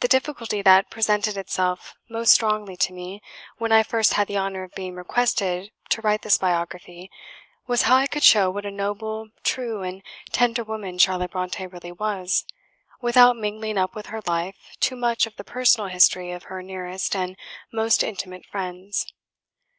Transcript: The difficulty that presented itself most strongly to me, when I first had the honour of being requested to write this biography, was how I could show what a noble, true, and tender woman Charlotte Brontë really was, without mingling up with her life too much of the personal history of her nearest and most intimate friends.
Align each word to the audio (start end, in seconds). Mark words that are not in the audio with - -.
The 0.00 0.08
difficulty 0.08 0.60
that 0.60 0.90
presented 0.90 1.38
itself 1.38 1.94
most 2.10 2.32
strongly 2.32 2.76
to 2.76 2.92
me, 2.92 3.22
when 3.56 3.72
I 3.72 3.82
first 3.82 4.12
had 4.12 4.28
the 4.28 4.36
honour 4.36 4.62
of 4.64 4.74
being 4.74 4.94
requested 4.94 5.72
to 5.88 6.02
write 6.02 6.20
this 6.20 6.36
biography, 6.36 7.10
was 7.66 7.84
how 7.84 7.96
I 7.96 8.06
could 8.06 8.24
show 8.24 8.50
what 8.50 8.66
a 8.66 8.70
noble, 8.70 9.30
true, 9.42 9.80
and 9.82 10.02
tender 10.32 10.62
woman 10.64 10.98
Charlotte 10.98 11.30
Brontë 11.30 11.72
really 11.72 11.92
was, 11.92 12.44
without 13.00 13.38
mingling 13.38 13.78
up 13.78 13.94
with 13.94 14.08
her 14.12 14.20
life 14.26 14.76
too 14.80 14.96
much 14.96 15.24
of 15.26 15.36
the 15.36 15.44
personal 15.44 15.88
history 15.88 16.30
of 16.30 16.42
her 16.42 16.62
nearest 16.62 17.16
and 17.16 17.34
most 17.72 18.02
intimate 18.02 18.44
friends. 18.44 19.06